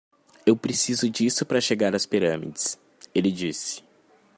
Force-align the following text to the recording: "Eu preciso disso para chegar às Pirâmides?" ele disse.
"Eu 0.47 0.57
preciso 0.57 1.07
disso 1.07 1.45
para 1.45 1.61
chegar 1.61 1.93
às 1.95 2.07
Pirâmides?" 2.07 2.75
ele 3.13 3.31
disse. 3.31 3.83